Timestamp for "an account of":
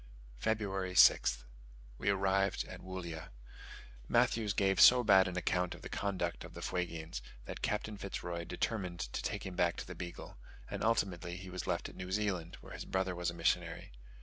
5.27-5.83